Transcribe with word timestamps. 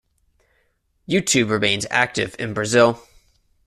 YouTube 1.07 1.51
remains 1.51 1.85
active 1.91 2.35
in 2.39 2.55
Brazil. 2.55 3.03